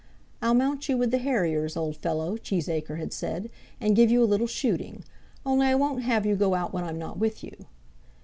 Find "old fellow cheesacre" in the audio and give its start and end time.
1.77-2.97